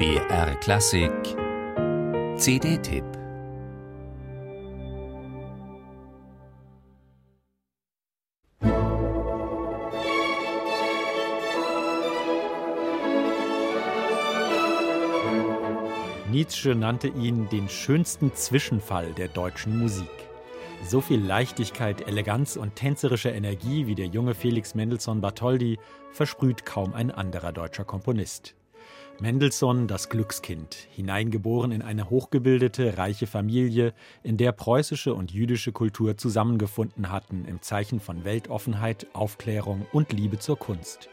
BR 0.00 0.54
Klassik 0.60 1.12
CD-Tipp 2.38 3.04
Nietzsche 16.30 16.74
nannte 16.74 17.08
ihn 17.08 17.50
den 17.50 17.68
schönsten 17.68 18.34
Zwischenfall 18.34 19.12
der 19.12 19.28
deutschen 19.28 19.78
Musik. 19.78 20.08
So 20.82 21.02
viel 21.02 21.20
Leichtigkeit, 21.20 22.08
Eleganz 22.08 22.56
und 22.56 22.74
tänzerische 22.74 23.28
Energie 23.28 23.86
wie 23.86 23.94
der 23.94 24.06
junge 24.06 24.34
Felix 24.34 24.74
Mendelssohn 24.74 25.20
Bartholdy 25.20 25.78
versprüht 26.10 26.64
kaum 26.64 26.94
ein 26.94 27.10
anderer 27.10 27.52
deutscher 27.52 27.84
Komponist. 27.84 28.54
Mendelssohn 29.20 29.86
das 29.86 30.08
Glückskind, 30.08 30.74
hineingeboren 30.90 31.72
in 31.72 31.82
eine 31.82 32.08
hochgebildete, 32.08 32.96
reiche 32.96 33.26
Familie, 33.26 33.92
in 34.22 34.38
der 34.38 34.52
preußische 34.52 35.12
und 35.12 35.30
jüdische 35.30 35.72
Kultur 35.72 36.16
zusammengefunden 36.16 37.10
hatten 37.10 37.44
im 37.44 37.60
Zeichen 37.60 38.00
von 38.00 38.24
Weltoffenheit, 38.24 39.06
Aufklärung 39.12 39.86
und 39.92 40.12
Liebe 40.12 40.38
zur 40.38 40.58
Kunst. 40.58 41.10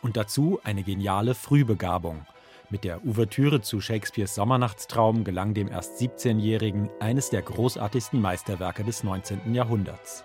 Und 0.00 0.16
dazu 0.16 0.60
eine 0.64 0.82
geniale 0.82 1.34
Frühbegabung. 1.34 2.24
Mit 2.70 2.84
der 2.84 3.04
Ouvertüre 3.06 3.60
zu 3.60 3.82
Shakespeares 3.82 4.34
Sommernachtstraum 4.34 5.22
gelang 5.22 5.52
dem 5.52 5.68
erst 5.68 6.00
17-Jährigen 6.00 6.88
eines 7.00 7.28
der 7.28 7.42
großartigsten 7.42 8.18
Meisterwerke 8.18 8.82
des 8.82 9.04
19. 9.04 9.54
Jahrhunderts. 9.54 10.24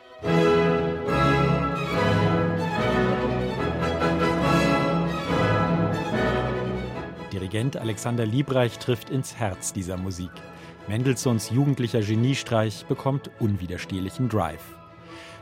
Dirigent 7.47 7.77
Alexander 7.77 8.25
Liebreich 8.25 8.77
trifft 8.77 9.09
ins 9.09 9.37
Herz 9.37 9.71
dieser 9.71 9.95
Musik. 9.95 10.31
Mendelssohns 10.89 11.49
jugendlicher 11.49 12.01
Geniestreich 12.01 12.85
bekommt 12.87 13.31
unwiderstehlichen 13.39 14.27
Drive. 14.27 14.75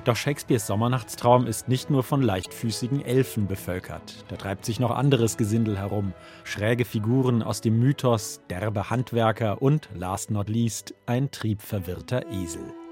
Doch 0.04 0.16
Shakespeares 0.16 0.68
Sommernachtstraum 0.68 1.48
ist 1.48 1.68
nicht 1.68 1.90
nur 1.90 2.04
von 2.04 2.22
leichtfüßigen 2.22 3.04
Elfen 3.04 3.48
bevölkert. 3.48 4.24
Da 4.28 4.36
treibt 4.36 4.66
sich 4.66 4.80
noch 4.80 4.92
anderes 4.92 5.36
Gesindel 5.36 5.80
herum. 5.80 6.14
Schräge 6.44 6.86
Figuren 6.86 7.42
aus 7.42 7.62
dem 7.62 7.80
Mythos, 7.80 8.40
derbe 8.52 8.92
Handwerker 8.92 9.64
und, 9.64 9.90
last 9.96 10.30
not 10.30 10.48
least, 10.48 10.94
ein 11.08 11.32
triebverwirrter 11.32 12.32
Esel. 12.32 12.85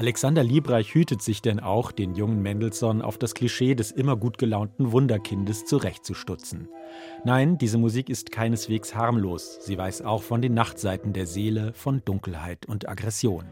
Alexander 0.00 0.42
Liebreich 0.42 0.94
hütet 0.94 1.20
sich 1.20 1.42
denn 1.42 1.60
auch, 1.60 1.92
den 1.92 2.14
jungen 2.14 2.40
Mendelssohn 2.40 3.02
auf 3.02 3.18
das 3.18 3.34
Klischee 3.34 3.74
des 3.74 3.90
immer 3.90 4.16
gut 4.16 4.38
gelaunten 4.38 4.92
Wunderkindes 4.92 5.66
zurechtzustutzen. 5.66 6.70
Nein, 7.26 7.58
diese 7.58 7.76
Musik 7.76 8.08
ist 8.08 8.32
keineswegs 8.32 8.94
harmlos. 8.94 9.58
Sie 9.60 9.76
weiß 9.76 10.00
auch 10.00 10.22
von 10.22 10.40
den 10.40 10.54
Nachtseiten 10.54 11.12
der 11.12 11.26
Seele, 11.26 11.74
von 11.74 12.00
Dunkelheit 12.02 12.64
und 12.64 12.88
Aggression. 12.88 13.44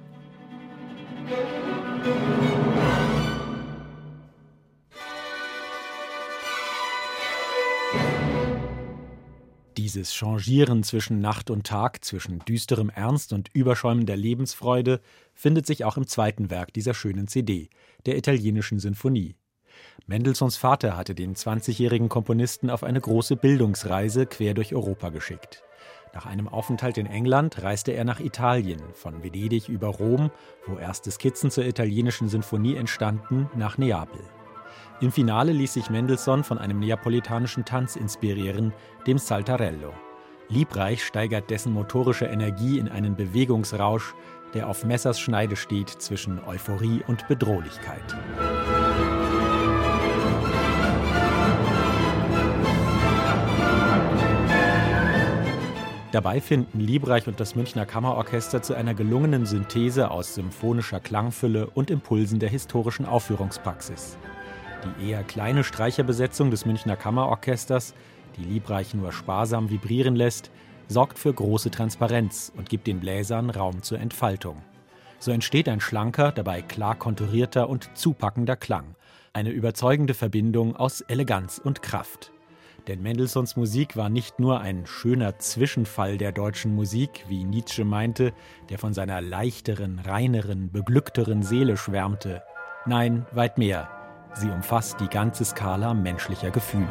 Dieses 9.88 10.12
Changieren 10.14 10.82
zwischen 10.82 11.22
Nacht 11.22 11.48
und 11.48 11.66
Tag, 11.66 12.04
zwischen 12.04 12.40
düsterem 12.40 12.90
Ernst 12.90 13.32
und 13.32 13.48
überschäumender 13.54 14.16
Lebensfreude 14.16 15.00
findet 15.32 15.66
sich 15.66 15.86
auch 15.86 15.96
im 15.96 16.06
zweiten 16.06 16.50
Werk 16.50 16.74
dieser 16.74 16.92
schönen 16.92 17.26
CD, 17.26 17.70
der 18.04 18.18
italienischen 18.18 18.80
Sinfonie. 18.80 19.34
Mendelssohns 20.06 20.58
Vater 20.58 20.94
hatte 20.94 21.14
den 21.14 21.34
20-jährigen 21.34 22.10
Komponisten 22.10 22.68
auf 22.68 22.84
eine 22.84 23.00
große 23.00 23.36
Bildungsreise 23.36 24.26
quer 24.26 24.52
durch 24.52 24.74
Europa 24.74 25.08
geschickt. 25.08 25.62
Nach 26.12 26.26
einem 26.26 26.48
Aufenthalt 26.48 26.98
in 26.98 27.06
England 27.06 27.62
reiste 27.62 27.92
er 27.92 28.04
nach 28.04 28.20
Italien, 28.20 28.82
von 28.92 29.24
Venedig 29.24 29.70
über 29.70 29.88
Rom, 29.88 30.30
wo 30.66 30.76
erste 30.76 31.10
Skizzen 31.10 31.50
zur 31.50 31.64
italienischen 31.64 32.28
Sinfonie 32.28 32.76
entstanden, 32.76 33.48
nach 33.56 33.78
Neapel. 33.78 34.20
Im 35.00 35.12
Finale 35.12 35.52
ließ 35.52 35.74
sich 35.74 35.90
Mendelssohn 35.90 36.42
von 36.42 36.58
einem 36.58 36.80
neapolitanischen 36.80 37.64
Tanz 37.64 37.94
inspirieren, 37.94 38.72
dem 39.06 39.18
Saltarello. 39.18 39.92
Liebreich 40.48 41.04
steigert 41.04 41.50
dessen 41.50 41.72
motorische 41.72 42.24
Energie 42.24 42.80
in 42.80 42.88
einen 42.88 43.14
Bewegungsrausch, 43.14 44.14
der 44.54 44.68
auf 44.68 44.84
Messers 44.84 45.20
Schneide 45.20 45.54
steht 45.54 45.88
zwischen 45.88 46.42
Euphorie 46.44 47.02
und 47.06 47.28
Bedrohlichkeit. 47.28 48.16
Dabei 56.10 56.40
finden 56.40 56.80
Liebreich 56.80 57.28
und 57.28 57.38
das 57.38 57.54
Münchner 57.54 57.86
Kammerorchester 57.86 58.62
zu 58.62 58.74
einer 58.74 58.94
gelungenen 58.94 59.46
Synthese 59.46 60.10
aus 60.10 60.34
symphonischer 60.34 60.98
Klangfülle 60.98 61.68
und 61.68 61.90
Impulsen 61.90 62.40
der 62.40 62.48
historischen 62.48 63.06
Aufführungspraxis. 63.06 64.16
Die 64.84 65.10
eher 65.10 65.24
kleine 65.24 65.64
Streicherbesetzung 65.64 66.50
des 66.50 66.64
Münchner 66.64 66.96
Kammerorchesters, 66.96 67.94
die 68.36 68.44
Liebreich 68.44 68.94
nur 68.94 69.12
sparsam 69.12 69.70
vibrieren 69.70 70.14
lässt, 70.14 70.50
sorgt 70.86 71.18
für 71.18 71.32
große 71.32 71.70
Transparenz 71.70 72.52
und 72.56 72.68
gibt 72.68 72.86
den 72.86 73.00
Bläsern 73.00 73.50
Raum 73.50 73.82
zur 73.82 73.98
Entfaltung. 73.98 74.62
So 75.18 75.32
entsteht 75.32 75.68
ein 75.68 75.80
schlanker, 75.80 76.32
dabei 76.32 76.62
klar 76.62 76.94
konturierter 76.94 77.68
und 77.68 77.90
zupackender 77.94 78.56
Klang, 78.56 78.94
eine 79.32 79.50
überzeugende 79.50 80.14
Verbindung 80.14 80.76
aus 80.76 81.00
Eleganz 81.00 81.60
und 81.62 81.82
Kraft. 81.82 82.32
Denn 82.86 83.02
Mendelssohns 83.02 83.56
Musik 83.56 83.96
war 83.96 84.08
nicht 84.08 84.38
nur 84.38 84.60
ein 84.60 84.86
schöner 84.86 85.38
Zwischenfall 85.38 86.16
der 86.16 86.32
deutschen 86.32 86.74
Musik, 86.74 87.24
wie 87.28 87.44
Nietzsche 87.44 87.84
meinte, 87.84 88.32
der 88.70 88.78
von 88.78 88.94
seiner 88.94 89.20
leichteren, 89.20 89.98
reineren, 89.98 90.70
beglückteren 90.70 91.42
Seele 91.42 91.76
schwärmte. 91.76 92.42
Nein, 92.86 93.26
weit 93.32 93.58
mehr. 93.58 93.97
Sie 94.34 94.50
umfasst 94.50 95.00
die 95.00 95.08
ganze 95.08 95.44
Skala 95.44 95.94
menschlicher 95.94 96.50
Gefühle. 96.50 96.86